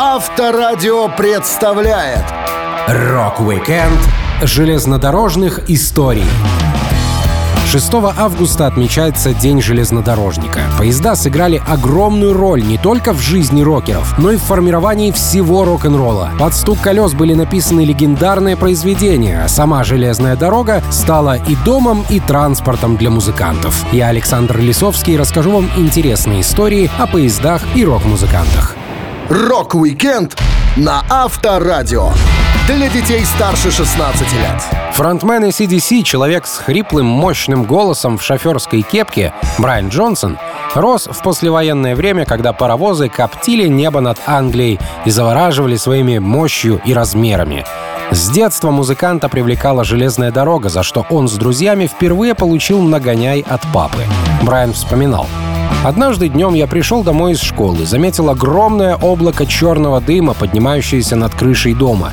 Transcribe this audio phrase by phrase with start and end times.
[0.00, 2.24] Авторадио представляет
[2.86, 3.98] Рок-викенд
[4.44, 6.22] железнодорожных историй.
[7.66, 10.60] 6 августа отмечается День железнодорожника.
[10.78, 16.30] Поезда сыграли огромную роль не только в жизни рокеров, но и в формировании всего рок-н-ролла.
[16.38, 22.20] Под стук колес были написаны легендарные произведения, а сама железная дорога стала и домом, и
[22.20, 23.84] транспортом для музыкантов.
[23.90, 28.77] Я, Александр Лисовский, расскажу вам интересные истории о поездах и рок-музыкантах.
[29.28, 30.40] Рок-викенд
[30.76, 32.12] на Авторадио.
[32.66, 34.62] Для детей старше 16 лет.
[34.94, 40.38] Фронтмен AC/DC, человек с хриплым, мощным голосом в шоферской кепке, Брайан Джонсон,
[40.74, 46.94] рос в послевоенное время, когда паровозы коптили небо над Англией и завораживали своими мощью и
[46.94, 47.66] размерами.
[48.10, 53.60] С детства музыканта привлекала железная дорога, за что он с друзьями впервые получил нагоняй от
[53.74, 54.04] папы.
[54.40, 55.26] Брайан вспоминал.
[55.84, 61.72] Однажды днем я пришел домой из школы, заметил огромное облако черного дыма, поднимающееся над крышей
[61.72, 62.12] дома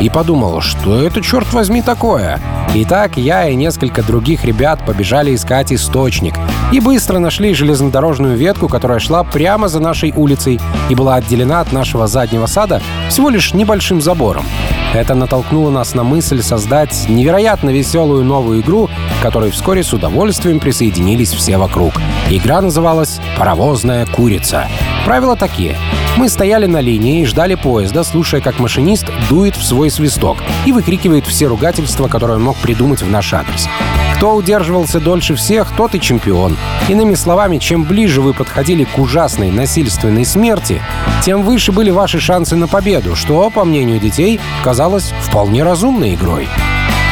[0.00, 2.40] и подумал, что это, черт возьми, такое.
[2.74, 6.34] Итак, я и несколько других ребят побежали искать источник
[6.74, 11.70] и быстро нашли железнодорожную ветку, которая шла прямо за нашей улицей и была отделена от
[11.70, 14.44] нашего заднего сада всего лишь небольшим забором.
[14.92, 20.58] Это натолкнуло нас на мысль создать невероятно веселую новую игру, к которой вскоре с удовольствием
[20.58, 21.94] присоединились все вокруг.
[22.28, 24.66] Игра называлась «Паровозная курица».
[25.04, 25.76] Правила такие.
[26.16, 30.72] Мы стояли на линии и ждали поезда, слушая, как машинист дует в свой свисток и
[30.72, 33.68] выкрикивает все ругательства, которые он мог придумать в наш адрес.
[34.16, 36.56] Кто удерживался дольше всех, тот и чемпион.
[36.88, 40.80] Иными словами, чем ближе вы подходили к ужасной насильственной смерти,
[41.24, 46.48] тем выше были ваши шансы на победу, что, по мнению детей, казалось вполне разумной игрой.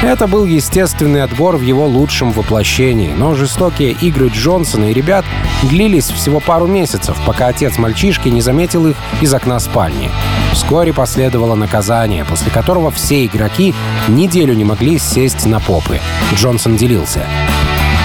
[0.02, 5.24] Это был естественный отбор в его лучшем воплощении, но жестокие игры Джонсона и ребят
[5.62, 10.10] длились всего пару месяцев, пока отец мальчишки не заметил их из окна спальни.
[10.52, 13.74] Вскоре последовало наказание, после которого все игроки
[14.08, 16.00] неделю не могли сесть на попы.
[16.34, 17.24] Джонсон делился.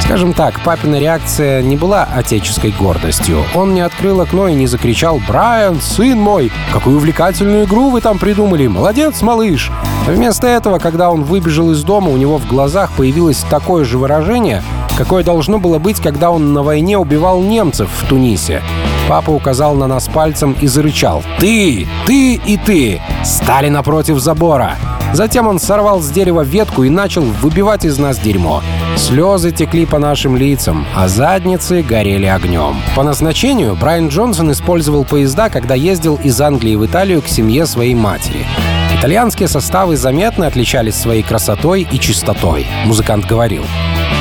[0.08, 3.44] Скажем так, папина реакция не была отеческой гордостью.
[3.54, 8.18] Он не открыл окно и не закричал «Брайан, сын мой, какую увлекательную игру вы там
[8.18, 8.68] придумали!
[8.68, 9.70] Молодец, малыш!»
[10.08, 14.64] Вместо этого, когда он выбежал из дома, у него в глазах появилось такое же выражение,
[14.98, 18.64] какое должно было быть, когда он на войне убивал немцев в Тунисе.
[19.10, 21.86] Папа указал на нас пальцем и зарычал «Ты!
[22.06, 23.02] Ты и ты!
[23.26, 24.78] Стали напротив забора!»
[25.14, 28.62] Затем он сорвал с дерева ветку и начал выбивать из нас дерьмо.
[28.96, 32.76] Слезы текли по нашим лицам, а задницы горели огнем.
[32.96, 37.96] По назначению Брайан Джонсон использовал поезда, когда ездил из Англии в Италию к семье своей
[37.96, 38.46] матери.
[39.00, 43.64] Итальянские составы заметно отличались своей красотой и чистотой, музыкант говорил.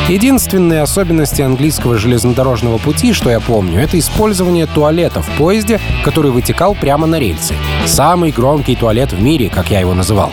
[0.09, 6.77] Единственные особенности английского железнодорожного пути, что я помню, это использование туалета в поезде, который вытекал
[6.77, 7.57] прямо на рельсы.
[7.87, 10.31] Самый громкий туалет в мире, как я его называл.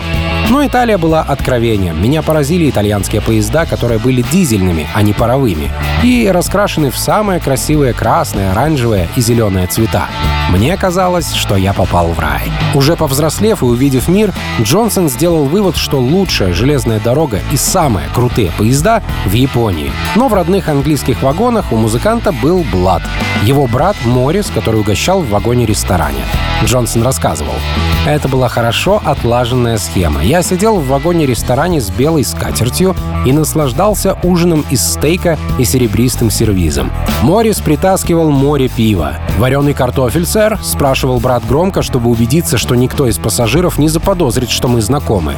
[0.52, 2.00] Но Италия была откровением.
[2.00, 5.72] Меня поразили итальянские поезда, которые были дизельными, а не паровыми,
[6.04, 10.08] и раскрашены в самые красивые красные, оранжевые и зеленые цвета.
[10.52, 12.52] Мне казалось, что я попал в рай.
[12.76, 18.52] Уже повзрослев и увидев мир, Джонсон сделал вывод, что лучшая железная дорога и самые крутые
[18.58, 19.92] поезда в Японии.
[20.16, 23.02] Но в родных английских вагонах у музыканта был Блад.
[23.44, 26.24] Его брат Морис, который угощал в вагоне-ресторане.
[26.64, 27.56] Джонсон рассказывал.
[28.06, 30.24] Это была хорошо отлаженная схема.
[30.24, 36.92] Я сидел в вагоне-ресторане с белой скатертью и наслаждался ужином из стейка и серебристым сервизом.
[37.22, 39.18] Морис притаскивал море пива.
[39.38, 44.68] «Вареный картофель, сэр?»— спрашивал брат громко, чтобы убедиться, что никто из пассажиров не заподозрит, что
[44.68, 45.36] мы знакомы.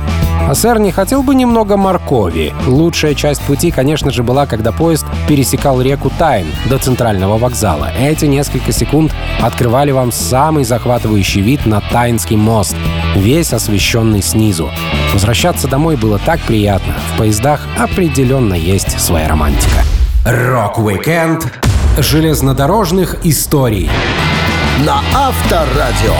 [0.47, 2.53] А сэр не хотел бы немного моркови?
[2.67, 7.89] Лучшая часть пути, конечно же, была, когда поезд пересекал реку Тайн до центрального вокзала.
[7.97, 9.11] Эти несколько секунд
[9.41, 12.75] открывали вам самый захватывающий вид на Тайнский мост,
[13.15, 14.69] весь освещенный снизу.
[15.13, 16.93] Возвращаться домой было так приятно.
[17.13, 19.83] В поездах определенно есть своя романтика.
[20.25, 21.51] Рок-викенд
[21.97, 23.89] железнодорожных историй
[24.85, 26.13] на Авторадио.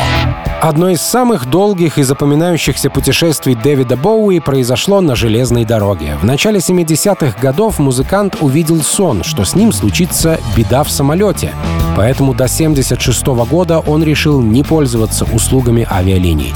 [0.62, 6.17] Одно из самых долгих и запоминающихся путешествий Дэвида Боуи произошло на железной дороге.
[6.22, 11.52] В начале 70-х годов музыкант увидел сон, что с ним случится беда в самолете.
[11.97, 16.53] Поэтому до 76 года он решил не пользоваться услугами авиалиний.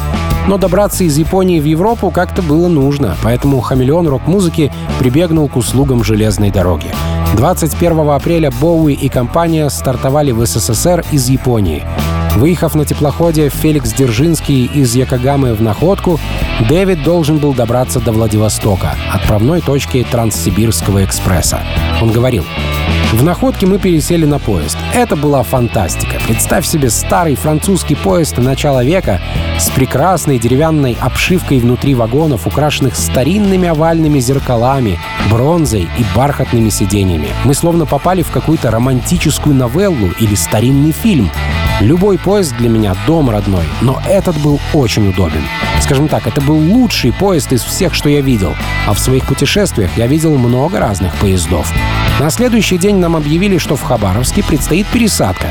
[0.48, 6.04] Но добраться из Японии в Европу как-то было нужно, поэтому хамелеон рок-музыки прибегнул к услугам
[6.04, 6.88] железной дороги.
[7.36, 11.84] 21 апреля Боуи и компания стартовали в СССР из Японии.
[12.40, 16.18] Выехав на теплоходе Феликс Дзержинский из Якогамы в Находку,
[16.70, 21.60] Дэвид должен был добраться до Владивостока, отправной точки Транссибирского экспресса.
[22.02, 22.46] Он говорил,
[23.12, 24.78] В находке мы пересели на поезд.
[24.94, 26.16] Это была фантастика.
[26.28, 29.20] Представь себе старый французский поезд начала века
[29.60, 34.98] с прекрасной деревянной обшивкой внутри вагонов, украшенных старинными овальными зеркалами,
[35.30, 37.28] бронзой и бархатными сиденьями.
[37.44, 41.30] Мы словно попали в какую-то романтическую новеллу или старинный фильм.
[41.82, 45.42] Любой поезд для меня— дом родной, но этот был очень удобен.
[45.82, 48.54] Скажем так, это был лучший поезд из всех, что я видел.
[48.86, 51.72] А в своих путешествиях я видел много разных поездов.
[52.20, 55.48] На следующий день нам объявили, что в Хабаровске предстоит пересадка.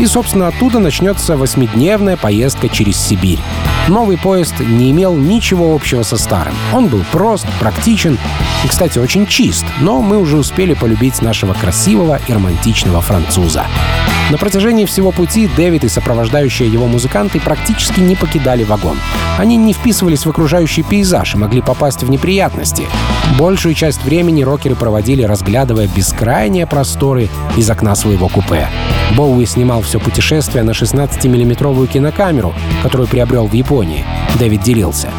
[0.00, 3.38] И, собственно, оттуда начнется восьмидневная поездка через Сибирь.
[3.86, 6.54] Новый поезд не имел ничего общего со старым.
[6.74, 8.18] Он был прост, практичен
[8.64, 13.66] и, кстати, очень чист, но мы уже успели полюбить нашего красивого и романтичного француза.
[14.30, 18.98] На протяжении всего пути Дэвид и сопровождающие его музыканты практически не покидали вагон.
[19.38, 22.86] Они не вписывались в окружающий пейзаж и могли попасть в неприятности.
[23.38, 28.66] Большую часть времени рокеры проводили, разглядывая бескрайние просторы из окна своего купе.
[29.14, 34.06] Боуи снимал все путешествие на 16-миллиметровую кинокамеру, которую приобрел в Японии.
[34.38, 35.10] Дэвид делился.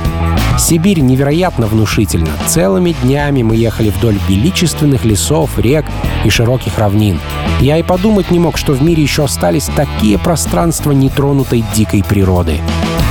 [0.57, 2.31] Сибирь невероятно внушительна.
[2.47, 5.85] Целыми днями мы ехали вдоль величественных лесов, рек
[6.25, 7.19] и широких равнин.
[7.61, 12.59] Я и подумать не мог, что в мире еще остались такие пространства нетронутой дикой природы.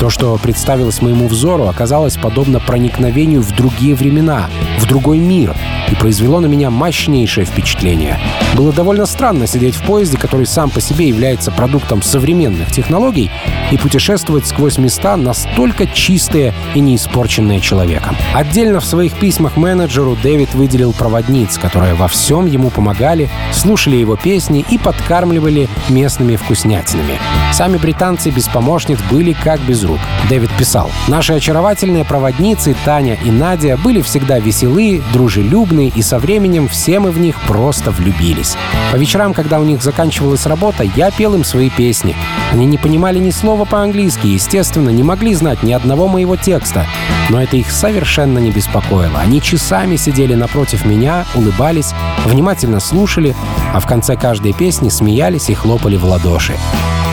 [0.00, 4.48] То, что представилось моему взору, оказалось подобно проникновению в другие времена,
[4.78, 5.56] в другой мир,
[5.90, 8.20] и произвело на меня мощнейшее впечатление.
[8.54, 13.28] Было довольно странно сидеть в поезде, который сам по себе является продуктом современных технологий,
[13.72, 18.16] и путешествовать сквозь места настолько чистые и не испорченные человеком.
[18.34, 24.14] Отдельно в своих письмах менеджеру Дэвид выделил проводниц, которые во всем ему помогали, слушали его
[24.16, 27.18] песни и подкармливали местными вкуснятинами.
[27.52, 29.98] Сами британцы без помощниц были как без рук.
[30.28, 36.68] Дэвид писал, «Наши очаровательные проводницы Таня и Надя были всегда веселы, дружелюбны, и со временем
[36.68, 38.56] все мы в них просто влюбились.
[38.92, 42.14] По вечерам, когда у них заканчивалась работа, я пел им свои песни.
[42.52, 46.86] Они не понимали ни слова по-английски, естественно, не могли знать ни одного моего текста.
[47.30, 49.20] Но это их совершенно не беспокоило.
[49.20, 51.92] Они часами сидели напротив меня, улыбались,
[52.24, 53.34] внимательно слушали,
[53.74, 56.54] а в конце каждой песни смеялись и хлопали в ладоши.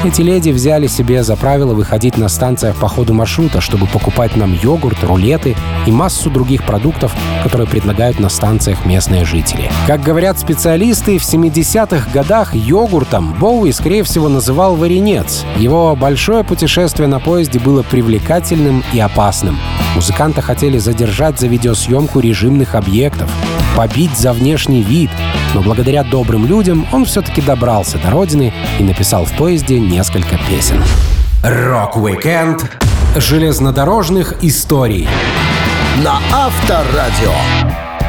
[0.04, 4.54] Эти леди взяли себе за правило выходить на станциях по ходу маршрута, чтобы покупать нам
[4.54, 5.56] йогурт, рулеты
[5.88, 7.14] и массу других продуктов,
[7.44, 9.72] которые предлагают на станциях местные жители.
[9.88, 15.44] Как говорят специалисты, в 70-х годах йогуртом Боуи, скорее всего, называл варенец.
[15.58, 19.58] Его большое путешествие на поезде было привлекательным и опасным.
[19.96, 23.32] Музыканта хотели задержать за видеосъемку режимных объектов,
[23.76, 25.10] побить за внешний вид,
[25.54, 30.84] но благодаря добрым людям он все-таки добрался до родины и написал в поезде несколько песен.
[31.44, 32.66] Рок-викенд
[33.16, 35.08] железнодорожных историй
[36.04, 37.32] на Авторадио.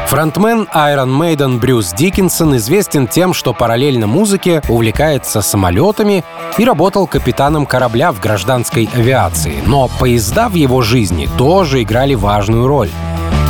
[0.07, 6.23] Фронтмен Iron Maiden Брюс Диккенсон известен тем, что параллельно музыке увлекается самолетами
[6.57, 9.55] и работал капитаном корабля в гражданской авиации.
[9.65, 12.89] Но поезда в его жизни тоже играли важную роль.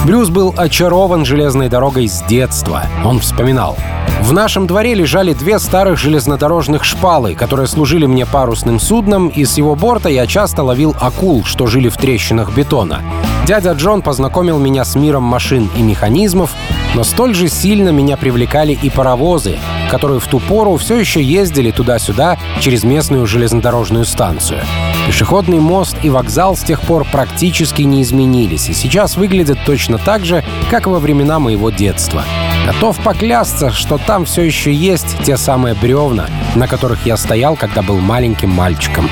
[0.07, 2.83] Брюс был очарован железной дорогой с детства.
[3.03, 3.75] Он вспоминал.
[4.21, 9.57] В нашем дворе лежали две старых железнодорожных шпалы, которые служили мне парусным судном, и с
[9.57, 13.01] его борта я часто ловил акул, что жили в трещинах бетона.
[13.45, 16.51] Дядя Джон познакомил меня с миром машин и механизмов,
[16.95, 19.57] но столь же сильно меня привлекали и паровозы,
[19.89, 24.61] которые в ту пору все еще ездили туда-сюда через местную железнодорожную станцию.
[25.07, 30.25] Пешеходный мост и вокзал с тех пор практически не изменились и сейчас выглядят точно так
[30.25, 32.23] же, как во времена моего детства.
[32.65, 37.81] Готов поклясться, что там все еще есть те самые бревна, на которых я стоял, когда
[37.81, 39.09] был маленьким мальчиком.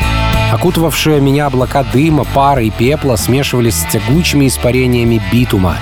[0.51, 5.77] Окутывавшие меня облака дыма, пара и пепла смешивались с тягучими испарениями битума.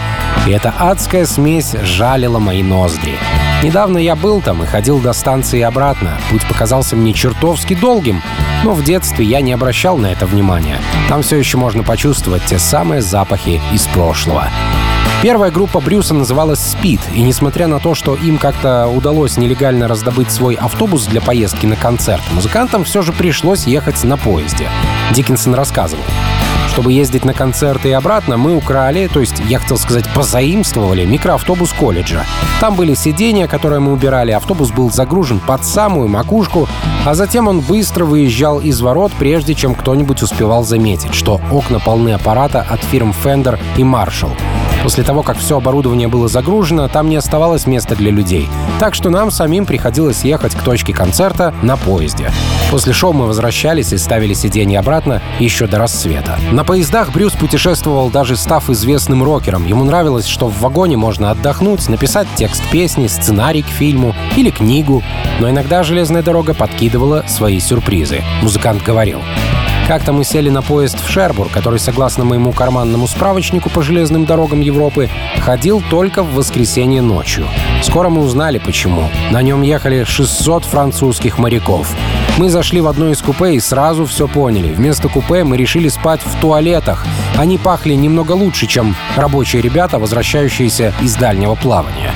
[0.48, 3.18] И эта адская смесь жалила мои ноздри.
[3.64, 6.20] Недавно я был там и ходил до станции и обратно.
[6.30, 8.22] Путь показался мне чертовски долгим,
[8.66, 10.80] но в детстве я не обращал на это внимания.
[11.08, 14.50] Там все еще можно почувствовать те самые запахи из прошлого.
[15.22, 20.30] Первая группа Брюса называлась «Спид», и несмотря на то, что им как-то удалось нелегально раздобыть
[20.30, 24.68] свой автобус для поездки на концерт, музыкантам все же пришлось ехать на поезде.
[25.14, 26.04] Диккенсон рассказывал.
[26.74, 31.72] Чтобы ездить на концерты и обратно, мы украли, то есть, я хотел сказать, позаимствовали микроавтобус
[31.72, 32.26] колледжа.
[32.60, 36.68] Там были сиденья, которые мы убирали, автобус был загружен под самую макушку,
[37.06, 42.10] а затем он быстро выезжал из ворот, прежде чем кто-нибудь успевал заметить, что окна полны
[42.10, 44.36] аппарата от фирм Fender и Marshall.
[44.84, 48.50] После того, как все оборудование было загружено, там не оставалось места для людей.
[48.80, 52.32] Так что нам самим приходилось ехать к точке концерта на поезде.
[52.70, 56.38] После шоу мы возвращались и ставили сиденье обратно еще до рассвета.
[56.52, 59.66] На поездах Брюс путешествовал даже став известным рокером.
[59.66, 65.02] Ему нравилось, что в вагоне можно отдохнуть, написать текст песни, сценарий к фильму или книгу.
[65.40, 68.22] Но иногда железная дорога подкидывала свои сюрпризы.
[68.42, 69.20] Музыкант говорил.
[69.88, 74.62] Как-то мы сели на поезд в Шербур, который, согласно моему карманному справочнику по железным дорогам
[74.62, 75.10] Европы,
[75.40, 77.46] ходил только в воскресенье ночью.
[77.82, 79.10] Скоро мы узнали, почему.
[79.32, 81.94] На нем ехали 600 французских моряков.
[82.38, 84.74] Мы зашли в одно из купе и сразу все поняли.
[84.74, 87.06] Вместо купе мы решили спать в туалетах.
[87.38, 92.14] Они пахли немного лучше, чем рабочие ребята, возвращающиеся из дальнего плавания.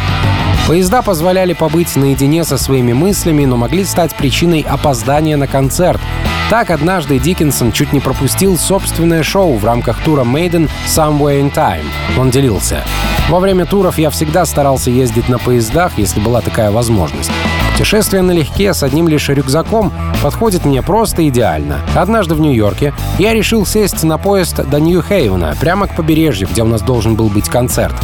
[0.68, 6.02] Поезда позволяли побыть наедине со своими мыслями, но могли стать причиной опоздания на концерт.
[6.50, 11.86] Так однажды Диккенсон чуть не пропустил собственное шоу в рамках тура Maiden Somewhere in Time.
[12.20, 12.84] Он делился.
[13.30, 17.32] Во время туров я всегда старался ездить на поездах, если была такая возможность.
[17.72, 21.80] Путешествие налегке с одним лишь рюкзаком подходит мне просто идеально.
[21.96, 26.68] Однажды в Нью-Йорке я решил сесть на поезд до Нью-Хейвена, прямо к побережью, где у
[26.68, 27.96] нас должен был быть концерт.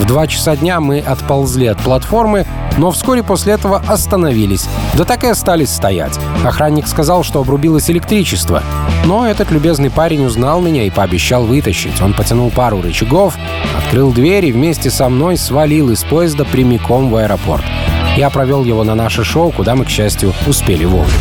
[0.00, 2.46] В два часа дня мы отползли от платформы,
[2.78, 4.66] но вскоре после этого остановились.
[4.94, 6.18] Да так и остались стоять.
[6.42, 8.62] Охранник сказал, что обрубилось электричество.
[9.04, 12.00] Но этот любезный парень узнал меня и пообещал вытащить.
[12.00, 13.34] Он потянул пару рычагов,
[13.78, 17.64] открыл дверь и вместе со мной свалил из поезда прямиком в аэропорт.
[18.16, 21.12] Я провел его на наше шоу, куда мы, к счастью, успели вовремя.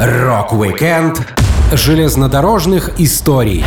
[0.00, 1.20] Рок-викенд
[1.72, 3.64] железнодорожных историй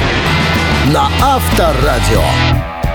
[0.93, 2.21] на Авторадио.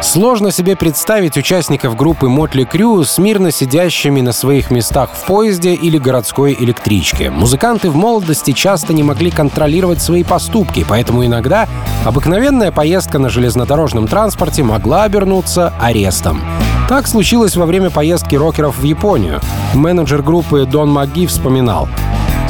[0.03, 5.97] Сложно себе представить участников группы Mötley Crüe мирно сидящими на своих местах в поезде или
[5.97, 7.31] городской электричке.
[7.31, 11.69] Музыканты в молодости часто не могли контролировать свои поступки, поэтому иногда
[12.05, 16.43] обыкновенная поездка на железнодорожном транспорте могла обернуться арестом.
[16.89, 19.41] Так случилось во время поездки рокеров в Японию.
[19.73, 21.89] Менеджер группы Док Макги вспоминал.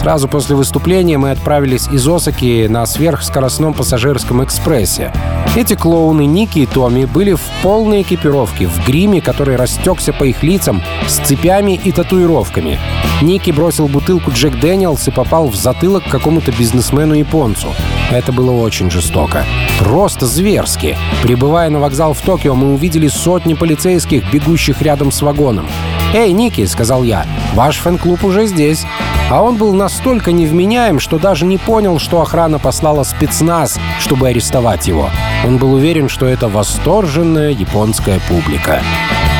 [0.02, 5.12] Сразу после выступления мы отправились из Осаки на сверхскоростном пассажирском экспрессе.
[5.54, 10.42] Эти клоуны Ники и Томми были в полной экипировке, в гриме, который растекся по их
[10.42, 12.80] лицам, с цепями и татуировками.
[13.20, 17.68] Ники бросил бутылку Jack Daniel's и попал в затылок какому-то бизнесмену-японцу.
[18.10, 19.44] Это было очень жестоко.
[19.78, 20.98] Просто зверски.
[21.22, 25.68] Прибывая на вокзал в Токио, мы увидели сотни полицейских, бегущих рядом с вагоном.
[26.12, 28.84] «Эй, Ники»,— сказал я,— «ваш фэн-клуб уже здесь».
[29.32, 34.86] А он был настолько невменяем, что даже не понял, что охрана послала спецназ, чтобы арестовать
[34.86, 35.08] его.
[35.46, 38.82] Он был уверен, что это восторженная японская публика.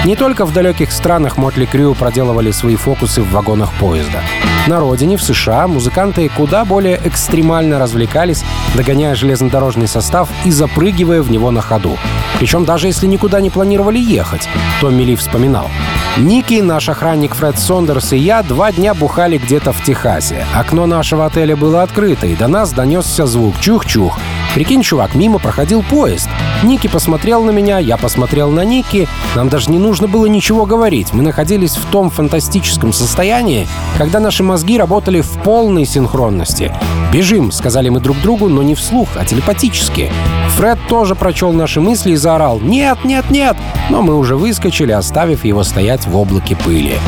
[0.07, 4.23] Не только в далеких странах Мотли Крю проделывали свои фокусы в вагонах поезда.
[4.69, 8.45] На родине, в США, музыканты куда более экстремально развлекались,
[8.77, 11.99] догоняя железнодорожный состав и запрыгивая в него на ходу.
[12.39, 14.49] Причем даже если никуда не планировали ехать,
[14.81, 15.69] Томми Ли вспоминал.
[16.17, 20.47] Ники, наш охранник Фред Сондерс и я два дня бухали где-то в Техасе.
[20.55, 24.19] Окно нашего отеля было открыто, и до нас донесся звук «чух-чух».
[24.55, 26.29] Прикинь, чувак, мимо проходил поезд.
[26.63, 29.09] Ники посмотрел на меня, я посмотрел на Ники.
[29.35, 31.15] Нам даже не нужно было ничего говорить.
[31.15, 33.67] Мы находились в том фантастическом состоянии,
[33.97, 36.71] когда наши мозги работали в полной синхронности.
[37.11, 40.13] «Бежим»,— сказали мы друг другу, но не вслух, а телепатически.
[40.57, 43.57] Фред тоже прочел наши мысли и заорал «Нет, нет, нет!»,
[43.89, 46.99] но мы уже выскочили, оставив его стоять в облаке пыли.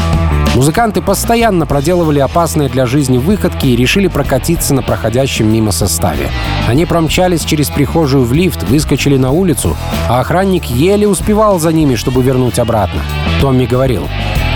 [0.55, 6.31] Музыканты постоянно проделывали опасные для жизни выходки и решили прокатиться на проходящем мимо составе.
[6.67, 9.77] Они промчались через прихожую в лифт, выскочили на улицу,
[10.09, 13.03] а охранник еле успевал за ними, чтобы вернуть обратно.
[13.43, 14.09] Томми говорил,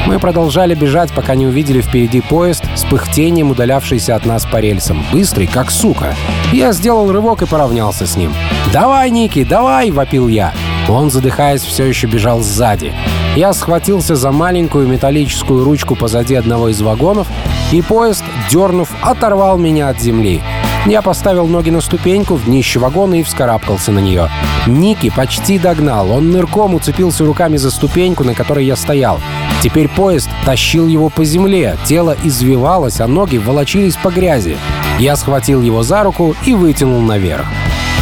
[0.08, 5.04] мы продолжали бежать, пока не увидели впереди поезд с пыхтением, удалявшийся от нас по рельсам.
[5.12, 6.14] Быстрый, как сука.
[6.50, 8.32] Я сделал рывок и поравнялся с ним.
[8.72, 10.54] «Давай, Ники, давай!»— вопил я.
[10.88, 12.94] Он, задыхаясь, все еще бежал сзади.
[13.36, 17.28] Я схватился за маленькую металлическую ручку позади одного из вагонов,
[17.70, 20.40] и поезд, дернув, оторвал меня от земли.
[20.86, 24.30] Я поставил ноги на ступеньку в днище вагона и вскарабкался на нее.
[24.66, 26.10] Ники почти догнал.
[26.10, 29.20] Он нырком уцепился руками за ступеньку, на которой я стоял.
[29.62, 34.56] Теперь поезд тащил его по земле, тело извивалось, а ноги волочились по грязи.
[34.98, 37.46] Я схватил его за руку и вытянул наверх.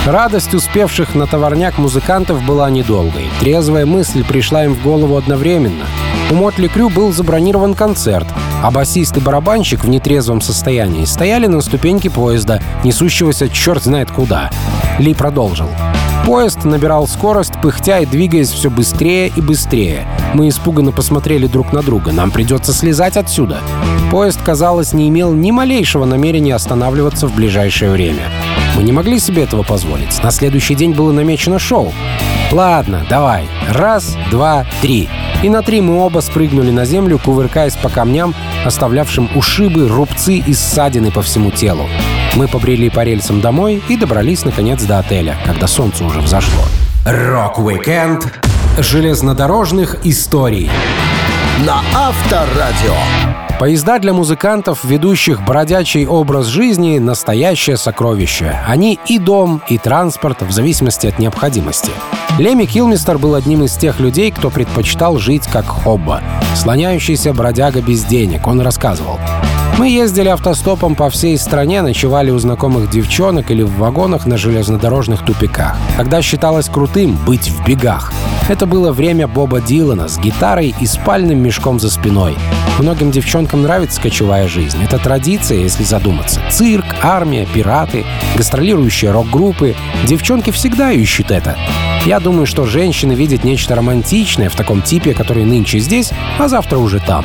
[0.07, 3.25] Радость успевших на товарняк музыкантов была недолгой.
[3.41, 5.85] Трезвая мысль пришла им в голову одновременно.
[6.31, 8.29] У Мотли Крю был забронирован концерт,
[8.63, 14.53] а басист и барабанщик в нетрезвом состоянии стояли на ступеньке поезда, несущегося черт знает куда.
[15.01, 15.69] Ли продолжил.
[16.25, 20.07] Поезд набирал скорость, пыхтя и двигаясь все быстрее и быстрее.
[20.35, 22.13] Мы испуганно посмотрели друг на друга.
[22.13, 23.59] Нам придется слезать отсюда.
[24.13, 28.23] Поезд, казалось, не имел ни малейшего намерения останавливаться в ближайшее время.
[28.77, 30.23] Мы не могли себе этого позволить.
[30.23, 31.95] На следующий день было намечено шоу.
[32.53, 33.49] Ладно, давай.
[33.71, 35.09] Раз, два, три.
[35.43, 40.53] И на три мы оба спрыгнули на землю, кувыркаясь по камням, оставлявшим ушибы, рубцы и
[40.53, 41.87] ссадины по всему телу.
[42.35, 46.63] Мы побрели по рельсам домой и добрались, наконец, до отеля, когда солнце уже взошло.
[47.07, 48.27] Рок-викенд
[48.79, 50.71] железнодорожных историй.
[51.65, 53.36] На Авторадио.
[53.59, 58.55] Поезда для музыкантов, ведущих бродячий образ жизни— настоящее сокровище.
[58.69, 61.91] Они и дом, и транспорт, в зависимости от необходимости.
[62.39, 66.23] Лемми Килмистер был одним из тех людей, кто предпочитал жить как хобо.
[66.55, 69.19] Слоняющийся бродяга без денег, он рассказывал.
[69.79, 75.25] Мы ездили автостопом по всей стране, ночевали у знакомых девчонок или в вагонах на железнодорожных
[75.25, 75.79] тупиках.
[75.97, 78.13] Когда считалось крутым быть в бегах.
[78.49, 82.37] Это было время Боба Дилана с гитарой и спальным мешком за спиной.
[82.79, 84.79] Многим девчонкам нравится кочевая жизнь.
[84.85, 86.41] Это традиция, если задуматься.
[86.51, 88.05] Цирк, армия, пираты,
[88.37, 89.75] гастролирующие рок-группы.
[90.05, 91.57] Девчонки всегда ищут это.
[92.05, 96.79] Я думаю, что женщины видят нечто романтичное в таком типе, который нынче здесь, а завтра
[96.79, 97.25] уже там.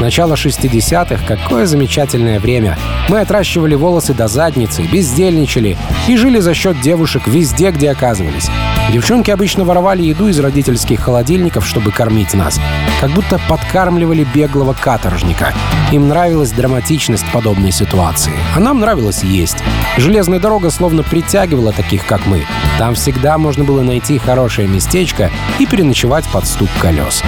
[0.00, 2.78] Начало 60-х— какое замечательное время.
[3.08, 8.48] Мы отращивали волосы до задницы, бездельничали и жили за счет девушек везде, где оказывались.
[8.92, 12.60] Девчонки обычно воровали еду из родительских холодильников, чтобы кормить нас.
[13.00, 15.54] Как будто подкармливали беглого каторжника.
[15.90, 18.34] Им нравилась драматичность подобной ситуации.
[18.54, 19.56] А нам нравилось есть.
[19.96, 22.44] Железная дорога словно притягивала таких, как мы.
[22.78, 27.22] Там всегда можно было найти хорошее местечко и переночевать под стук колес.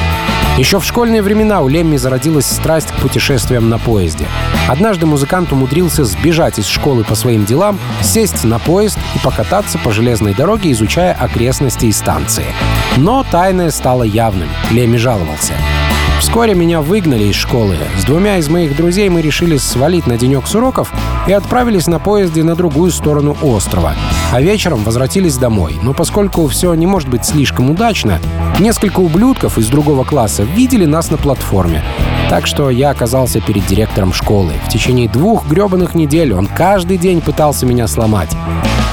[0.59, 4.29] Еще в школьные времена у Лемми зародилась страсть к путешествиям на поезде.
[4.69, 9.93] Однажды музыкант умудрился сбежать из школы по своим делам, сесть на поезд и покататься по
[9.93, 12.45] железной дороге, изучая окрестности и станции.
[12.99, 14.49] Но тайное стало явным.
[14.71, 15.55] Лемми жаловался.
[16.23, 17.76] Вскоре меня выгнали из школы.
[17.99, 20.90] С двумя из моих друзей мы решили свалить на денек с уроков
[21.26, 23.95] и отправились на поезде на другую сторону острова.
[24.33, 25.78] А вечером возвратились домой.
[25.83, 28.19] Но поскольку все не может быть слишком удачно,
[28.61, 31.83] несколько ублюдков из другого класса видели нас на платформе.
[32.31, 34.54] Так что я оказался перед директором школы.
[34.64, 38.31] В течение двух гребаных недель он каждый день пытался меня сломать.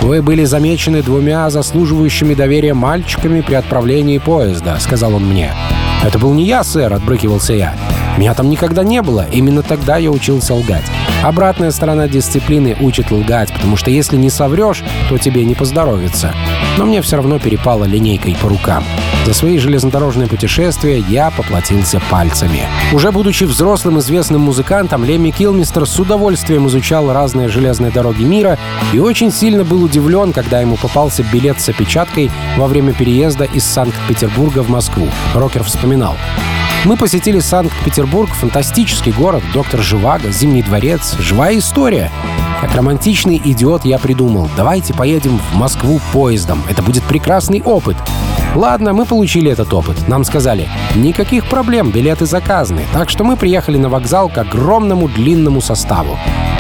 [0.02, 5.54] «Вы были замечены двумя заслуживающими доверия мальчиками при отправлении поезда»,— сказал он мне.
[6.02, 7.76] «Это был не я, сэр»,— отбрыкивался я.
[8.20, 9.26] «Меня там никогда не было.
[9.32, 10.84] Именно тогда я учился лгать.
[11.24, 16.36] Обратная сторона дисциплины учит лгать, потому что если не соврешь, то тебе не поздоровится.
[16.78, 18.84] Но мне все равно перепало линейкой по рукам.
[19.26, 22.64] За свои железнодорожные путешествия я поплатился пальцами.
[22.92, 28.60] Уже будучи взрослым известным музыкантом, Лемми Килмистер с удовольствием изучал разные железные дороги мира
[28.92, 33.64] и очень сильно был удивлен, когда ему попался билет с опечаткой во время переезда из
[33.64, 35.08] Санкт-Петербурга в Москву.
[35.34, 36.18] Рокер вспоминал.
[36.86, 42.10] Мы посетили Санкт-Петербург, фантастический город, доктор Живаго, Зимний дворец, живая история.
[42.62, 47.98] Как романтичный идиот я придумал, давайте поедем в Москву поездом, это будет прекрасный опыт.
[48.56, 50.08] Ладно, мы получили этот опыт.
[50.08, 52.82] Нам сказали, никаких проблем, билеты заказаны.
[52.94, 56.18] Так что мы приехали на вокзал к огромному длинному составу.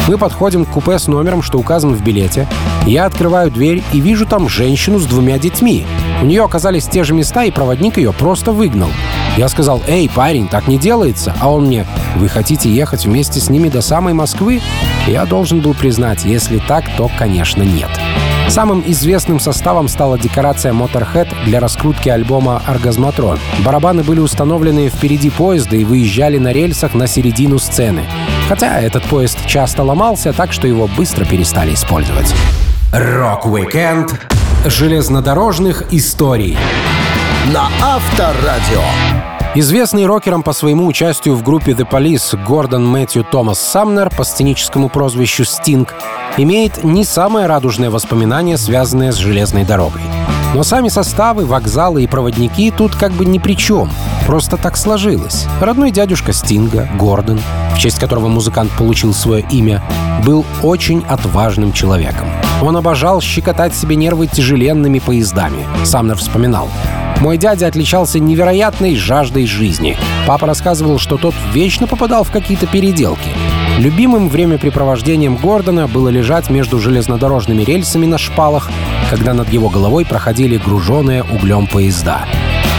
[0.08, 2.47] Мы подходим к купе с номером, что указан в билете.
[2.86, 5.86] Я открываю дверь и вижу там женщину с двумя детьми.
[6.21, 8.89] У нее оказались те же места, и проводник ее просто выгнал.
[9.38, 11.86] Я сказал, «Эй, парень, так не делается!» А он мне,
[12.17, 14.62] «Вы хотите ехать вместе с ними до самой Москвы?»
[15.08, 17.89] Я должен был признать, если так, то, конечно, нет.
[18.49, 23.39] Самым известным составом стала декорация Motorhead для раскрутки альбома «Оргазматрон».
[23.60, 28.05] Барабаны были установлены впереди поезда и выезжали на рельсах на середину сцены.
[28.49, 32.34] Хотя этот поезд часто ломался, так что его быстро перестали использовать.
[32.91, 34.19] Рок-викенд
[34.65, 36.58] железнодорожных историй
[37.54, 38.82] на Авторадио.
[39.56, 44.89] Известный рокерам по своему участию в группе The Police Гордон Мэтью Томас Самнер по сценическому
[44.89, 45.95] прозвищу Стинг
[46.38, 50.02] имеет не самое радужное воспоминание, связанное с железной дорогой.
[50.54, 53.89] Но сами составы, вокзалы и проводники тут как бы ни при чем.
[54.30, 55.48] Просто так сложилось.
[55.60, 57.39] Родной дядюшка Стинга, Гордон,
[57.74, 59.82] в честь которого музыкант получил свое имя,
[60.24, 62.28] был очень отважным человеком.
[62.62, 65.65] Он обожал щекотать себе нервы тяжеленными поездами.
[65.84, 66.70] Самнер вспоминал.
[67.22, 69.98] Мой дядя отличался невероятной жаждой жизни.
[70.28, 73.32] Папа рассказывал, что тот вечно попадал в какие-то переделки.
[73.80, 78.70] Любимым времяпрепровождением Гордона было лежать между железнодорожными рельсами на шпалах,
[79.10, 82.28] когда над его головой проходили груженные углем поезда.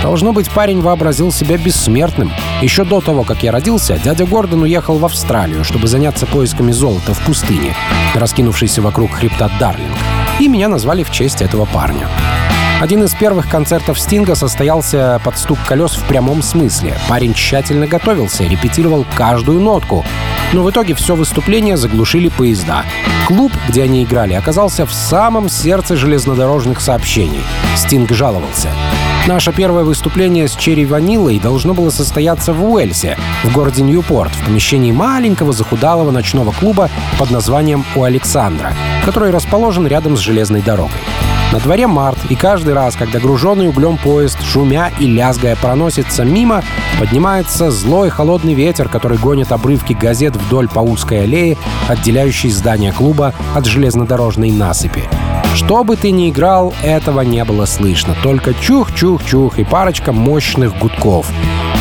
[0.03, 2.33] Должно быть, парень вообразил себя бессмертным.
[2.63, 7.13] Еще до того, как я родился, дядя Гордон уехал в Австралию, чтобы заняться поисками золота
[7.13, 7.75] в пустыне,
[8.15, 9.97] раскинувшейся вокруг хребта Дарлинг.
[10.39, 12.09] И меня назвали в честь этого парня.
[12.81, 16.97] Один из первых концертов Стинга состоялся под стук колес в прямом смысле.
[17.11, 20.03] Парень тщательно готовился, репетировал каждую нотку.
[20.55, 22.85] Но в итоге все выступление заглушили поезда.
[23.27, 27.43] Клуб, где они играли, оказался в самом сердце железнодорожных сообщений.
[27.77, 28.71] Стинг жаловался.
[29.27, 34.47] Наше первое выступление с Черри Ванилой должно было состояться в Уэльсе, в городе Ньюпорт, в
[34.47, 38.73] помещении маленького захудалого ночного клуба под названием «У Александра»,
[39.05, 41.01] который расположен рядом с железной дорогой.
[41.53, 46.63] На дворе март, и каждый раз, когда груженный углем поезд, шумя и лязгая проносится мимо,
[47.01, 51.57] поднимается злой холодный ветер, который гонит обрывки газет вдоль по узкой аллее,
[51.89, 55.09] отделяющей здание клуба от железнодорожной насыпи.
[55.55, 58.15] Что бы ты ни играл, этого не было слышно.
[58.23, 61.27] Только чух-чух-чух и парочка мощных гудков.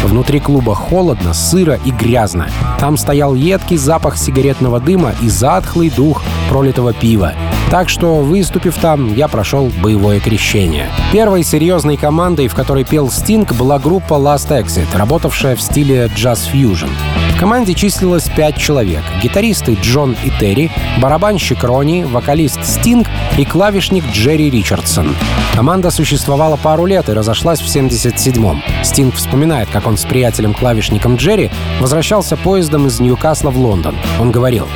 [0.03, 2.47] Внутри клуба холодно, сыро и грязно.
[2.79, 7.34] Там стоял едкий запах сигаретного дыма и затхлый дух пролитого пива.
[7.71, 10.89] Так что, выступив там, я прошел боевое крещение.
[11.12, 16.89] Первой серьезной командой, в которой пел Стинг, была группа Last Exit, работавшая в стиле джаз-фьюжн.
[17.36, 19.03] В команде числилось пять человек.
[19.21, 25.15] Гитаристы Джон и Терри, барабанщик Ронни, вокалист Стинг и клавишник Джерри Ричардсон.
[25.55, 28.63] Команда существовала пару лет и разошлась в 77-м.
[28.84, 33.95] Стинг вспоминает, как он с приятелем-клавишником Джерри возвращался поездом из Ньюкасла в Лондон.
[34.19, 34.67] Он говорил,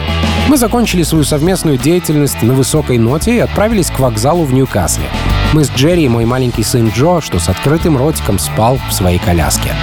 [0.50, 5.06] мы закончили свою совместную деятельность на высокой ноте и отправились к вокзалу в Ньюкасле.
[5.54, 9.20] Мы с Джерри и мой маленький сын Джо, что с открытым ротиком спал в своей
[9.20, 9.74] коляске.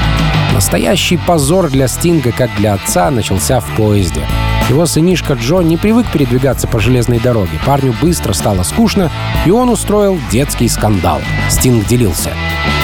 [0.53, 4.27] Настоящий позор для Стинга, как для отца, начался в поезде.
[4.68, 7.59] Его сынишка Джо не привык передвигаться по железной дороге.
[7.64, 9.11] Парню быстро стало скучно,
[9.46, 11.20] и он устроил детский скандал.
[11.49, 12.31] Стинг делился.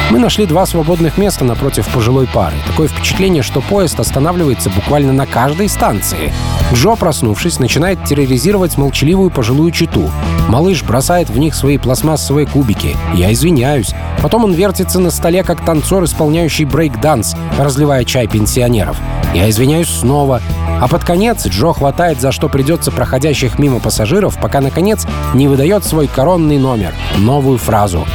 [0.08, 2.54] Мы нашли два свободных места напротив пожилой пары.
[2.64, 6.32] Такое впечатление, что поезд останавливается буквально на каждой станции.
[6.72, 10.08] Джо, проснувшись, начинает терроризировать молчаливую пожилую читу.
[10.48, 12.96] Малыш бросает в них свои пластмассовые кубики.
[13.14, 13.94] Я извиняюсь.
[14.22, 18.96] Потом он вертится на столе, как танцор, исполняющий брейк-данс, разливая чай пенсионеров.
[19.34, 20.40] Я извиняюсь снова.
[20.80, 25.84] А под конец Джо хватает за что придется проходящих мимо пассажиров, пока, наконец, не выдает
[25.84, 28.06] свой коронный номер— новую фразу.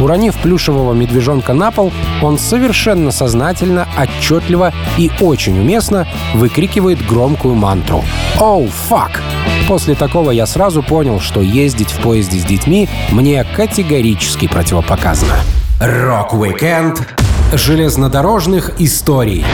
[0.00, 8.04] Уронив плюшевого медвежонка на пол, он совершенно сознательно, отчетливо и очень уместно выкрикивает громкую мантру
[8.38, 9.22] «Оу, oh, фак!».
[9.66, 15.34] После такого я сразу понял, что ездить в поезде с детьми мне категорически противопоказано.
[15.80, 17.06] Рок-викенд
[17.52, 19.44] железнодорожных историй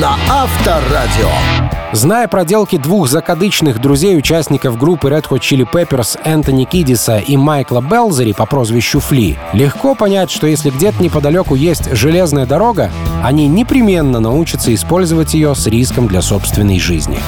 [0.00, 1.67] на Авторадио.
[1.92, 8.32] Зная проделки двух закадычных друзей-участников группы Red Hot Chili Peppers Энтони Кидиса и Майкла Бэлзари
[8.32, 12.90] по прозвищу Фли, легко понять, что если где-то неподалеку есть железная дорога,
[13.24, 17.18] они непременно научатся использовать ее с риском для собственной жизни.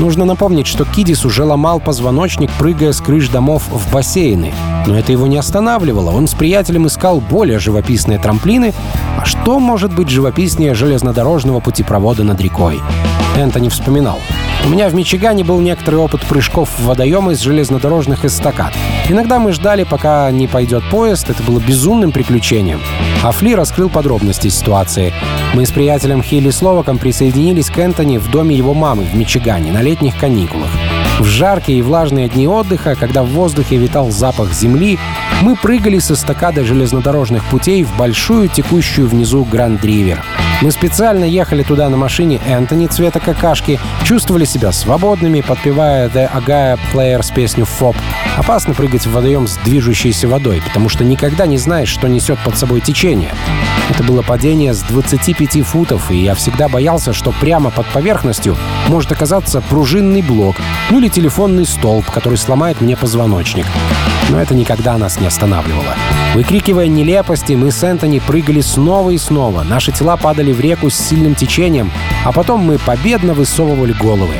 [0.00, 4.52] Нужно напомнить, что Кидис уже ломал позвоночник, прыгая с крыш домов в бассейны.
[4.86, 6.10] Но это его не останавливало.
[6.10, 8.74] Он с приятелем искал более живописные трамплины.
[9.16, 12.80] А что может быть живописнее железнодорожного путепровода над рекой?
[13.38, 14.18] Энтони вспоминал.
[14.66, 18.74] У меня в Мичигане был некоторый опыт прыжков в водоемы из железнодорожных эстакад.
[19.08, 22.80] Иногда мы ждали, пока не пойдет поезд, это было безумным приключением.
[23.22, 25.14] А Фли раскрыл подробности ситуации.
[25.54, 29.82] Мы с приятелем Хилли Словаком присоединились к Энтони в доме его мамы в Мичигане на
[29.82, 30.70] летних каникулах.
[31.18, 34.98] В жаркие и влажные дни отдыха, когда в воздухе витал запах земли,
[35.42, 40.22] мы прыгали с эстакады железнодорожных путей в большую текущую внизу Гранд-Ривер.
[40.60, 46.76] Мы специально ехали туда на машине Энтони цвета какашки, чувствовали себя свободными, подпевая The Agaya
[46.92, 47.96] Players песню «ФОП».
[48.36, 52.58] Опасно прыгать в водоем с движущейся водой, потому что никогда не знаешь, что несет под
[52.58, 53.32] собой течение.
[53.88, 58.56] Это было падение с 25 футов, и я всегда боялся, что прямо под поверхностью
[58.88, 60.56] может оказаться пружинный блок,
[60.90, 63.66] ну или телефонный столб, который сломает мне позвоночник.
[64.28, 65.94] Но это никогда нас не останавливало.
[66.34, 69.62] Выкрикивая нелепости, мы с Энтони прыгали снова и снова.
[69.62, 71.90] Наши тела падали в реку с сильным течением,
[72.24, 74.34] а потом мы победно высовывали головы.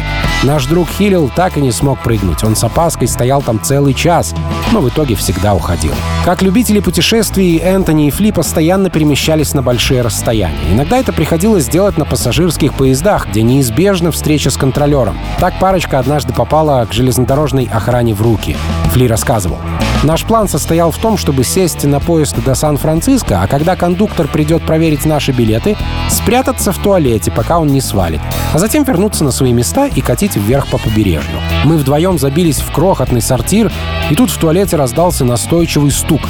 [0.44, 2.44] Наш друг Хиллил так и не смог прыгнуть.
[2.44, 4.34] Он с опаской стоял там целый час,
[4.70, 5.92] но в итоге всегда уходил.
[6.24, 10.58] Как любители путешествий, Энтони и Фли постоянно перемещались на большие расстояния.
[10.70, 15.18] Иногда это приходилось делать на пассажирских поездах, где неизбежна встреча с контролером.
[15.40, 18.56] Так парочка однажды попала к железнодорожной охране в руки.
[18.92, 19.58] Фли рассказывал.
[20.04, 24.62] Наш план состоял в том, чтобы сесть на поезд до Сан-Франциско, а когда кондуктор придет
[24.62, 25.76] проверить наши билеты,
[26.08, 28.20] спрятаться в туалете, пока он не свалит,
[28.52, 31.40] а затем вернуться на свои места и катить вверх по побережью.
[31.64, 33.72] Мы вдвоем забились в крохотный сортир,
[34.08, 36.20] и тут в туалете раздался настойчивый стук.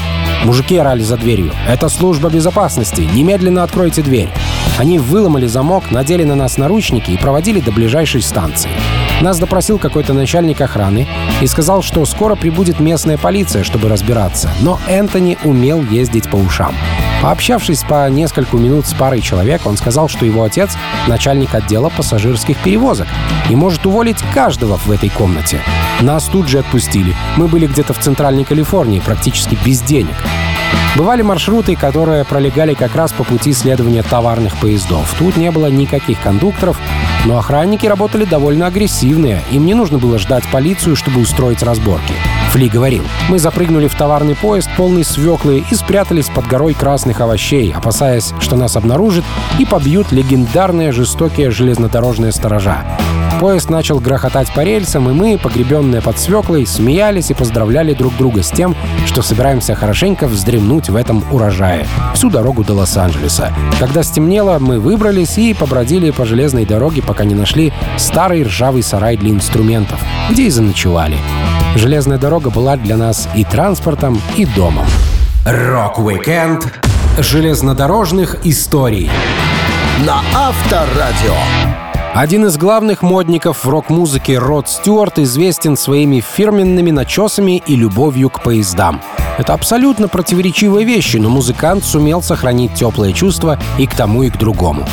[0.44, 1.52] Мужики орали за дверью.
[1.68, 3.02] «Это служба безопасности!
[3.12, 4.30] Немедленно откройте дверь!»
[4.78, 8.70] Они выломали замок, надели на нас наручники и проводили до ближайшей станции.
[9.20, 11.08] Нас допросил какой-то начальник охраны
[11.40, 14.50] и сказал, что скоро прибудет местная полиция, чтобы разбираться.
[14.60, 16.74] Но Энтони умел ездить по ушам.
[17.20, 20.70] Пообщавшись по несколько минут с парой человек, он сказал, что его отец—
[21.08, 23.08] начальник отдела пассажирских перевозок
[23.50, 25.60] и может уволить каждого в этой комнате.
[26.00, 27.16] Нас тут же отпустили.
[27.36, 30.14] Мы были где-то в Центральной Калифорнии, практически без денег.
[30.96, 35.14] Бывали маршруты, которые пролегали как раз по пути следования товарных поездов.
[35.18, 36.76] Тут не было никаких кондукторов,
[37.24, 39.42] но охранники работали довольно агрессивные.
[39.52, 42.14] Им не нужно было ждать полицию, чтобы устроить разборки.
[42.50, 47.72] Фли говорил, мы запрыгнули в товарный поезд, полный свеклы, и спрятались под горой красных овощей,
[47.72, 49.24] опасаясь, что нас обнаружат
[49.58, 52.97] и побьют легендарные жестокие железнодорожные сторожа.
[53.40, 58.42] Поезд начал грохотать по рельсам, и мы, погребенные под свеклой, смеялись и поздравляли друг друга
[58.42, 58.74] с тем,
[59.06, 63.52] что собираемся хорошенько вздремнуть в этом урожае всю дорогу до Лос-Анджелеса.
[63.78, 69.16] Когда стемнело, мы выбрались и побродили по железной дороге, пока не нашли старый ржавый сарай
[69.16, 71.16] для инструментов, где и заночевали.
[71.76, 74.86] Железная дорога была для нас и транспортом, и домом.
[75.46, 76.66] Рок-викенд
[77.18, 79.10] Железнодорожных историй.
[80.04, 81.34] на Авторадио.
[82.14, 88.42] Один из главных модников в рок-музыке Род Стюарт известен своими фирменными начесами и любовью к
[88.42, 89.00] поездам.
[89.36, 94.38] Это абсолютно противоречивые вещи, но музыкант сумел сохранить теплые чувства и к тому, и к
[94.38, 94.84] другому.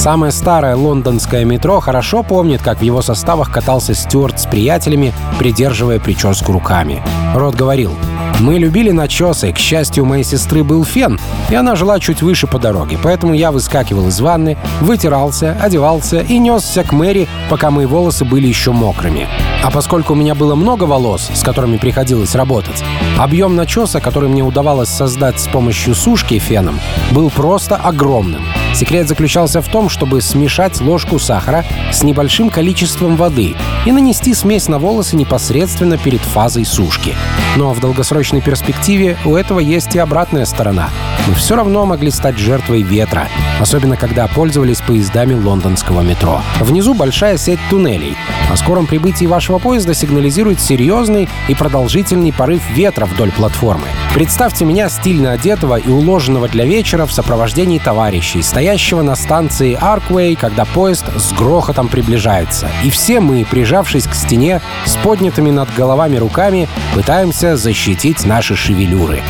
[0.00, 6.00] Самое старое лондонское метро хорошо помнит, как в его составах катался Стюарт с приятелями, придерживая
[6.00, 7.02] прическу руками.
[7.34, 7.92] Рот говорил,
[8.40, 9.52] мы любили начесы.
[9.52, 12.96] К счастью, у моей сестры был фен, и она жила чуть выше по дороге.
[13.02, 18.46] Поэтому я выскакивал из ванны, вытирался, одевался и несся к Мэри, пока мои волосы были
[18.46, 19.28] еще мокрыми.
[19.62, 22.82] А поскольку у меня было много волос, с которыми приходилось работать,
[23.18, 28.46] объем начеса, который мне удавалось создать с помощью сушки феном, был просто огромным.
[28.80, 34.68] Секрет заключался в том, чтобы смешать ложку сахара с небольшим количеством воды и нанести смесь
[34.68, 37.14] на волосы непосредственно перед фазой сушки.
[37.56, 40.88] Но в долгосрочной перспективе у этого есть и обратная сторона.
[41.26, 43.28] Мы все равно могли стать жертвой ветра,
[43.60, 46.40] особенно когда пользовались поездами лондонского метро.
[46.60, 48.16] Внизу большая сеть туннелей.
[48.50, 53.88] О скором прибытии вашего поезда сигнализирует серьезный и продолжительный порыв ветра вдоль платформы.
[54.14, 60.36] Представьте меня стильно одетого и уложенного для вечера в сопровождении товарищей, стоящего на станции Арквей,
[60.36, 62.68] когда поезд с грохотом приближается.
[62.84, 69.22] И все мы, прижавшись к стене, с поднятыми над головами руками, пытаемся защитить наши шевелюры.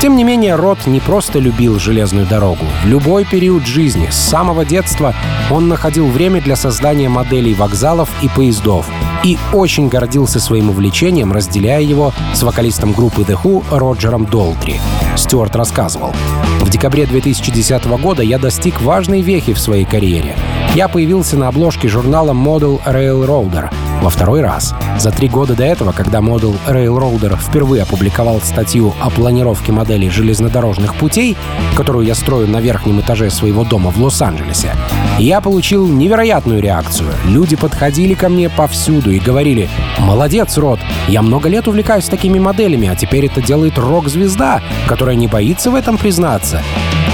[0.00, 2.64] Тем не менее, Рот не просто любил железную дорогу.
[2.84, 5.14] В любой период жизни, с самого детства,
[5.50, 8.86] он находил время для создания моделей вокзалов и поездов
[9.24, 14.80] и очень гордился своим увлечением, разделяя его с вокалистом группы The Who Роджером Долтри.
[15.16, 16.14] Стюарт рассказывал.
[16.60, 20.36] В декабре 2010 года я достиг важной вехи в своей карьере.
[20.74, 23.70] Я появился на обложке журнала Model Railroader
[24.02, 24.74] во второй раз.
[24.98, 30.94] За три года до этого, когда Model Railroader впервые опубликовал статью о планировке моделей железнодорожных
[30.94, 31.36] путей,
[31.76, 34.72] которую я строю на верхнем этаже своего дома в Лос-Анджелесе,
[35.18, 37.08] я получил невероятную реакцию.
[37.26, 42.88] Люди подходили ко мне повсюду и говорили «Молодец, Рот, я много лет увлекаюсь такими моделями,
[42.88, 46.62] а теперь это делает рок-звезда, которая не боится в этом признаться».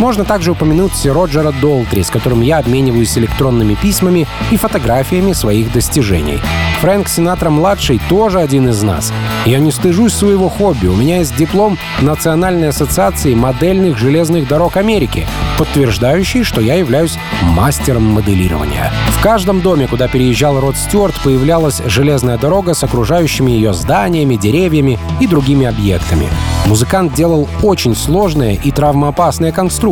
[0.02, 6.40] Можно также упомянуть Роджера Долтри, с которым я обмениваюсь электронными письмами и фотографиями своих достижений.
[6.80, 9.12] Фрэнк Синатра-младший тоже один из нас.
[9.46, 10.88] Я не стыжусь своего хобби.
[10.88, 15.24] У меня есть диплом Национальной ассоциации модельных железных дорог Америки,
[15.56, 18.90] подтверждающий, что я являюсь мастером моделирования.
[19.10, 24.98] В каждом доме, куда переезжал Род Стюарт, появлялась железная дорога с окружающими ее зданиями, деревьями
[25.20, 26.26] и другими объектами.
[26.66, 29.91] Музыкант делал очень сложные и травмоопасные конструкции.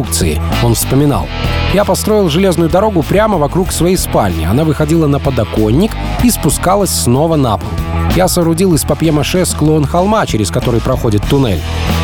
[0.62, 1.26] Он вспоминал.
[1.72, 4.44] Я построил железную дорогу прямо вокруг своей спальни.
[4.44, 7.68] Она выходила на подоконник и спускалась снова на пол.
[8.16, 11.60] Я соорудил из папье-маше склон холма, через который проходит туннель.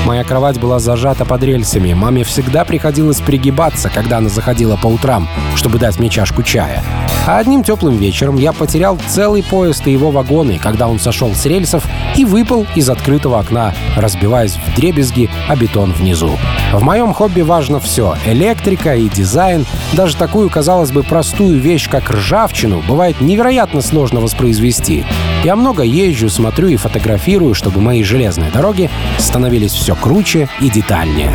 [0.06, 1.92] Моя кровать была зажата под рельсами.
[1.92, 6.80] Маме всегда приходилось пригибаться, когда она заходила по утрам, чтобы дать мне чашку чая.
[7.26, 11.44] А одним теплым вечером я потерял целый поезд и его вагоны, когда он сошел с
[11.44, 16.38] рельсов и выпал из открытого окна, разбиваясь в дребезги о бетон внизу.
[16.72, 19.66] В моем хобби важно все— электрика и дизайн.
[19.92, 25.04] Даже такую, казалось бы, простую вещь, как ржавчину, бывает невероятно сложно воспроизвести.
[25.42, 28.88] Я много езжу, смотрю и фотографирую, чтобы мои железные дороги
[29.18, 31.32] становились все круче и детальнее.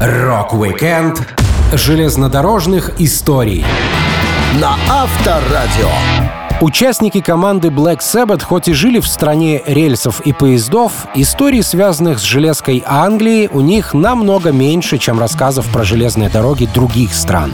[0.00, 1.26] Рок-викенд
[1.72, 3.64] Железнодорожных историй.
[4.60, 5.90] на Авторадио.
[6.60, 12.22] Участники команды Black Sabbath хоть и жили в стране рельсов и поездов, историй, связанных с
[12.22, 17.52] железкой Англии, у них намного меньше, чем рассказов про железные дороги других стран.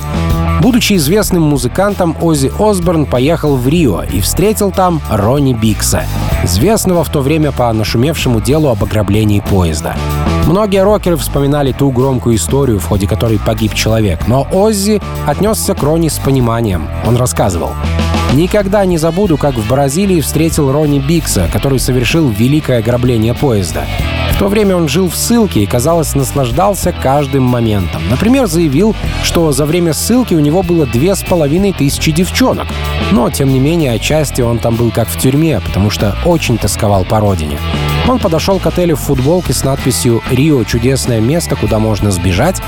[0.61, 6.05] Будучи известным музыкантом, Оззи Осборн поехал в Рио и встретил там Ронни Биггса,
[6.45, 9.97] известного в то время по нашумевшему делу об ограблении поезда.
[10.47, 15.83] Многие рокеры вспоминали ту громкую историю, в ходе которой погиб человек, но Оззи отнесся к
[15.83, 16.89] Ронни с пониманием.
[17.07, 17.71] Он рассказывал.
[18.35, 23.85] Никогда не забуду, как в Бразилии встретил Ронни Бикса, который совершил великое ограбление поезда.
[24.43, 28.03] То время он жил в ссылке и, казалось, наслаждался каждым моментом.
[28.11, 32.67] Например, заявил, что за время ссылки у него было две с половиной тысячи девчонок.
[33.13, 37.05] Но, тем не менее, отчасти он там был как в тюрьме, потому что очень тосковал
[37.05, 37.57] по родине.
[38.09, 42.61] Он подошел к отелю в футболке с надписью «Рио– чудесное место, куда можно сбежать»,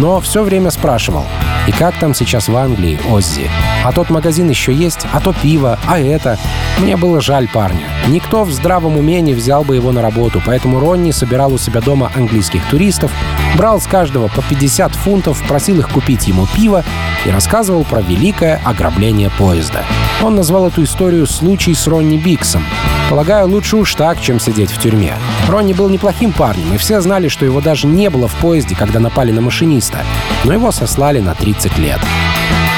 [0.00, 1.26] но все время спрашивал,
[1.68, 3.48] «И как там сейчас в Англии, Оззи?
[3.84, 5.06] А тот магазин еще есть?
[5.12, 5.78] А то пиво?
[5.86, 6.40] А это?»
[6.80, 7.86] Мне было жаль парня.
[8.08, 11.82] Никто в здравом уме не взял бы его на работу, поэтому Ронни собирал у себя
[11.82, 13.12] дома английских туристов,
[13.56, 16.82] брал с каждого по 50 фунтов, просил их купить ему пиво
[17.26, 19.84] и рассказывал про великое ограбление поезда.
[20.22, 22.64] Он назвал эту историю «Случай с Ронни Биксом».
[23.10, 25.14] Полагаю, лучше уж так, чем сидеть в тюрьме.
[25.48, 29.00] Ронни был неплохим парнем, и все знали, что его даже не было в поезде, когда
[29.00, 29.98] напали на машиниста.
[30.44, 32.00] Но его сослали на 30 лет.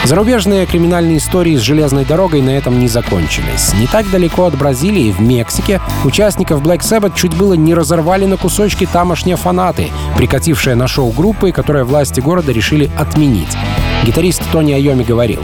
[0.05, 3.73] Зарубежные криминальные истории с железной дорогой на этом не закончились.
[3.75, 8.37] Не так далеко от Бразилии, в Мексике, участников Black Sabbath чуть было не разорвали на
[8.37, 13.57] кусочки тамошние фанаты, прикатившие на шоу группы, которые власти города решили отменить.
[14.05, 15.43] Гитарист Тони Айоми говорил,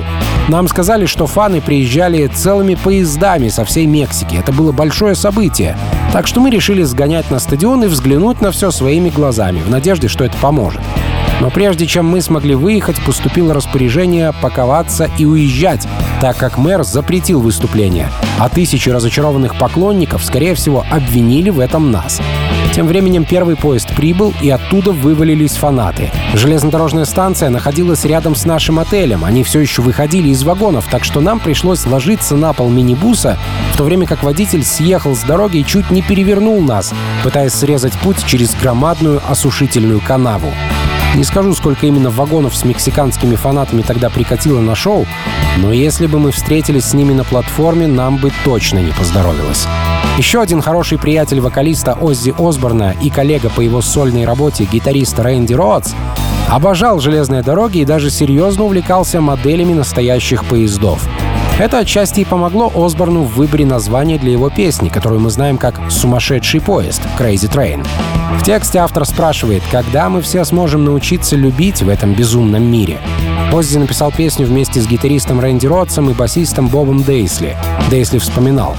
[0.48, 4.34] нам сказали, что фаны приезжали целыми поездами со всей Мексики.
[4.34, 5.78] Это было большое событие.
[6.12, 10.08] Так что мы решили сгонять на стадион и взглянуть на все своими глазами, в надежде,
[10.08, 10.80] что это поможет.
[11.40, 15.86] Но прежде чем мы смогли выехать, поступило распоряжение паковаться и уезжать,
[16.20, 22.20] так как мэр запретил выступление, а тысячи разочарованных поклонников, скорее всего, обвинили в этом нас.
[22.72, 26.10] Тем временем первый поезд прибыл, и оттуда вывалились фанаты.
[26.34, 29.24] Железнодорожная станция находилась рядом с нашим отелем.
[29.24, 33.38] Они все еще выходили из вагонов, так что нам пришлось ложиться на пол минибуса,
[33.72, 36.92] в то время как водитель съехал с дороги и чуть не перевернул нас,
[37.24, 40.52] пытаясь срезать путь через громадную осушительную канаву.
[41.16, 45.06] Не скажу, сколько именно вагонов с мексиканскими фанатами тогда прикатило на шоу,
[45.56, 49.66] но если бы мы встретились с ними на платформе, нам бы точно не поздоровилось.
[50.18, 55.54] Еще один хороший приятель вокалиста Оззи Осборна и коллега по его сольной работе гитарист Рэнди
[55.54, 55.92] Роадс
[56.48, 61.06] обожал железные дороги и даже серьезно увлекался моделями настоящих поездов.
[61.58, 65.80] Это отчасти и помогло Осборну в выборе названия для его песни, которую мы знаем как
[65.90, 67.84] «Сумасшедший поезд»— «Crazy Train».
[68.38, 73.00] В тексте автор спрашивает, когда мы все сможем научиться любить в этом безумном мире.
[73.52, 77.56] Оззи написал песню вместе с гитаристом Рэнди Ротсом и басистом Бобом Дейсли.
[77.90, 78.76] Дейсли вспоминал.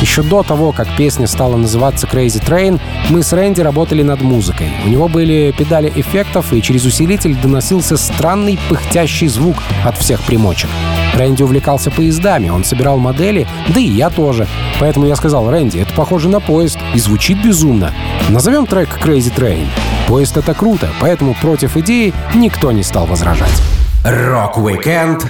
[0.00, 4.70] Еще до того, как песня стала называться Crazy Train, мы с Рэнди работали над музыкой.
[4.84, 10.70] У него были педали эффектов, и через усилитель доносился странный пыхтящий звук от всех примочек.
[11.16, 14.46] Рэнди увлекался поездами, он собирал модели, да и я тоже.
[14.78, 17.92] Поэтому я сказал, Рэнди, это похоже на поезд и звучит безумно.
[18.28, 19.66] Назовем трек Crazy Train.
[20.06, 23.62] Поезд— это круто, поэтому против идеи никто не стал возражать.
[24.04, 25.26] Рок-викенд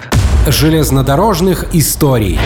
[0.49, 2.39] Железнодорожных историй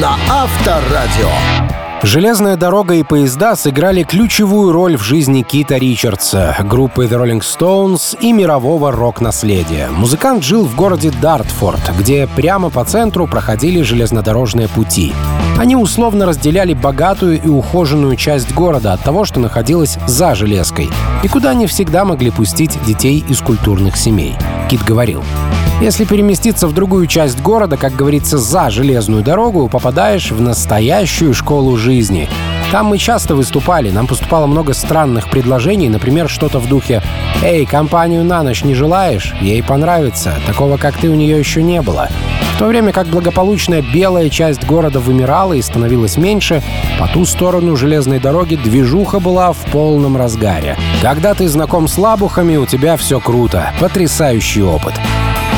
[0.00, 1.71] на Авторадио.
[2.04, 8.18] Железная дорога и поезда сыграли ключевую роль в жизни Кита Ричардса, группы The Rolling Stones
[8.20, 9.88] и мирового рок-наследия.
[9.88, 15.14] Музыкант жил в городе Дартфорд, где прямо по центру проходили железнодорожные пути.
[15.56, 20.90] Они условно разделяли богатую и ухоженную часть города от того, что находилось за железкой,
[21.22, 24.34] и куда не всегда могли пустить детей из культурных семей.
[24.68, 25.22] Кит говорил,
[25.82, 31.76] если переместиться в другую часть города, как говорится, за железную дорогу, попадаешь в настоящую школу
[31.76, 32.28] жизни.
[32.70, 37.02] Там мы часто выступали, нам поступало много странных предложений, например, что-то в духе
[37.42, 39.34] «Эй, компанию на ночь не желаешь?
[39.40, 40.34] Ей понравится.
[40.46, 42.08] Такого, как ты, у нее еще не было».
[42.54, 46.62] В то время как благополучная белая часть города вымирала и становилась меньше,
[47.00, 50.76] по ту сторону железной дороги движуха была в полном разгаре.
[51.02, 53.72] Когда ты знаком с лабухами, у тебя все круто.
[53.80, 54.94] Потрясающий опыт.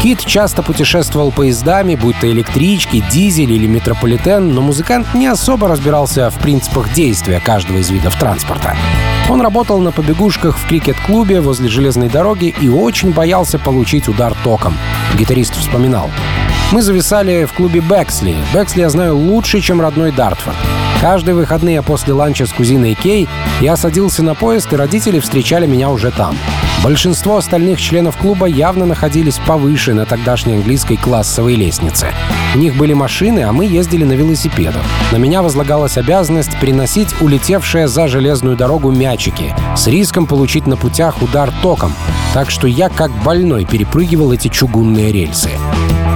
[0.02, 6.30] Кит часто путешествовал поездами, будь то электрички, дизель или метрополитен, но музыкант не особо разбирался
[6.30, 8.76] в принципах действия каждого из видов транспорта.
[9.30, 14.76] Он работал на побегушках в крикет-клубе возле железной дороги и очень боялся получить удар током.
[15.18, 16.10] Гитарист вспоминал.
[16.72, 18.36] Мы зависали в клубе Бэксли.
[18.52, 20.56] Бэксли я знаю лучше, чем родной Дартфорд.
[21.00, 23.28] Каждые выходные после ланча с кузиной Кей
[23.60, 26.36] я садился на поезд, и родители встречали меня уже там.
[26.82, 32.08] Большинство остальных членов клуба явно находились повыше на тогдашней английской классовой лестнице.
[32.54, 34.82] У них были машины, а мы ездили на велосипедах.
[35.10, 41.22] На меня возлагалась обязанность приносить улетевшие за железную дорогу мячики с риском получить на путях
[41.22, 41.92] удар током.
[42.34, 45.50] так что я как больной перепрыгивал эти чугунные рельсы.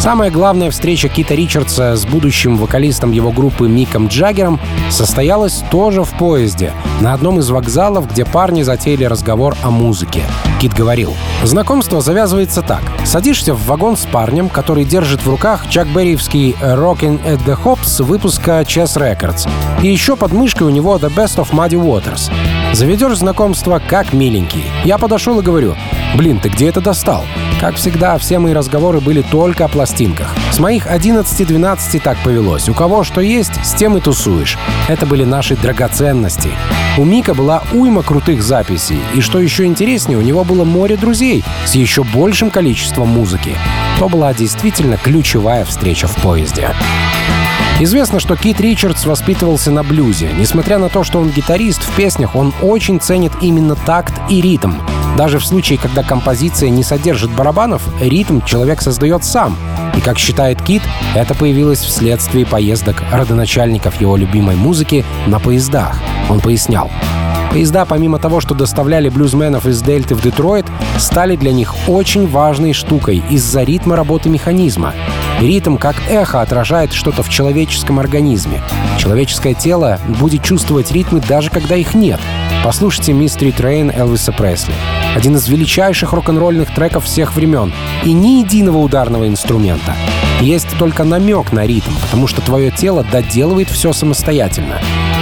[0.01, 4.61] Самая главная встреча Кита Ричардса с будущим вокалистом его группы Миком Джаггером
[4.91, 10.24] состоялась тоже в поезде, на одном из вокзалов, где парни затеяли разговор о музыке.
[10.59, 12.82] Кит говорил, «Знакомство завязывается так.
[13.04, 18.02] Садишься в вагон с парнем, который держит в руках Чак Берриевский «Rockin' at the Hops»
[18.02, 19.48] выпуска Chess Records,
[19.82, 22.32] и еще под мышкой у него «The Best of Muddy Waters».
[22.72, 24.64] Заведешь знакомство как миленький.
[24.84, 25.76] Я подошел и говорю,
[26.16, 27.24] «Блин, ты где это достал?»
[27.61, 30.32] Как всегда, все мои разговоры были только о пластинках.
[30.52, 32.68] С моих 11-12 так повелось.
[32.68, 34.56] У кого что есть, с тем и тусуешь.
[34.86, 36.50] Это были наши драгоценности.
[36.96, 39.00] У Мика была уйма крутых записей.
[39.12, 43.56] И что еще интереснее, у него было море друзей с еще большим количеством музыки.
[43.98, 46.70] То была действительно ключевая встреча в поезде.
[47.80, 50.30] Известно, что Кит Ричардс воспитывался на блюзе.
[50.38, 54.74] Несмотря на то, что он гитарист, в песнях он очень ценит именно такт и ритм.
[55.19, 59.57] Даже в случае, когда композиция не содержит барабанов, ритм человек создает сам.
[59.97, 60.81] И, как считает Кит,
[61.16, 65.99] это появилось вследствие поездок родоначальников его любимой музыки на поездах.
[66.31, 66.89] Он пояснял.
[67.51, 70.66] Поезда, помимо того, что доставляли блюзменов из Дельты в Детройт,
[70.99, 74.95] стали для них очень важной штукой из-за ритма работы механизма.
[75.41, 78.61] Ритм как эхо отражает что-то в человеческом организме.
[78.99, 82.20] Человеческое тело будет чувствовать ритмы даже когда их нет.
[82.64, 84.74] Послушайте «Mystery Train» Элвиса Пресли.
[85.14, 87.72] Один из величайших рок-н-ролльных треков всех времен.
[88.05, 89.95] И ни единого ударного инструмента.
[90.41, 94.80] Есть только намек на ритм, потому что твое тело доделывает все самостоятельно.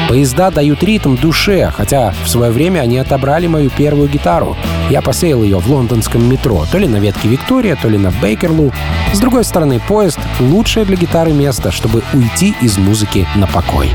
[0.09, 4.57] Поезда дают ритм душе, хотя в свое время они отобрали мою первую гитару.
[4.89, 8.73] Я посеял ее в лондонском метро, то ли на ветке Виктория, то ли на Бейкерлу.
[9.13, 13.91] С другой стороны, поезд— лучшее для гитары место, чтобы уйти из музыки на покой.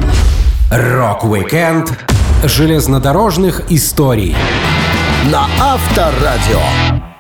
[0.70, 1.98] Рок-викенд
[2.44, 4.36] Железнодорожных историй
[5.32, 7.11] на Авторадио.